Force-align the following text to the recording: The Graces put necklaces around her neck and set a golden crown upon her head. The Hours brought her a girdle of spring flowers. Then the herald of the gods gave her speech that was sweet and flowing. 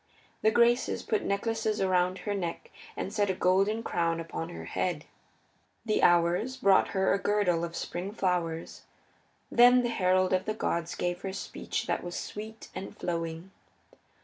The 0.41 0.49
Graces 0.49 1.03
put 1.03 1.21
necklaces 1.23 1.79
around 1.79 2.17
her 2.25 2.33
neck 2.33 2.71
and 2.97 3.13
set 3.13 3.29
a 3.29 3.35
golden 3.35 3.83
crown 3.83 4.19
upon 4.19 4.49
her 4.49 4.65
head. 4.65 5.05
The 5.85 6.01
Hours 6.01 6.57
brought 6.57 6.87
her 6.87 7.13
a 7.13 7.19
girdle 7.19 7.63
of 7.63 7.75
spring 7.75 8.11
flowers. 8.11 8.81
Then 9.51 9.83
the 9.83 9.89
herald 9.89 10.33
of 10.33 10.45
the 10.45 10.55
gods 10.55 10.95
gave 10.95 11.21
her 11.21 11.33
speech 11.33 11.85
that 11.85 12.03
was 12.03 12.15
sweet 12.15 12.69
and 12.73 12.97
flowing. 12.97 13.51